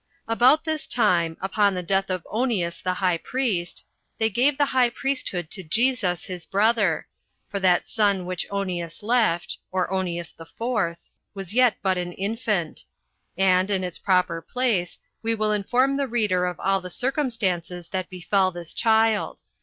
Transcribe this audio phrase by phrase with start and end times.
[0.25, 0.33] 1.
[0.35, 3.85] About this time, upon the death of Onias the high priest,
[4.17, 7.07] they gave the high priesthood to Jesus his brother;
[7.51, 10.97] for that son which Onias left [or Onias IV.]
[11.35, 12.83] was yet but an infant;
[13.37, 18.09] and, in its proper place, we will inform the reader of all the circumstances that
[18.09, 19.37] befell this child.